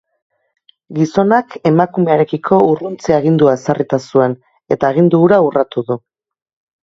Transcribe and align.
Gizonak 0.99 1.51
emakumearekiko 1.71 2.59
urruntze-agindua 2.69 3.53
ezarrita 3.59 4.01
zuen, 4.13 4.35
eta 4.77 4.91
agindu 4.95 5.23
hura 5.27 5.39
urratu 5.51 5.85
du. 5.91 5.99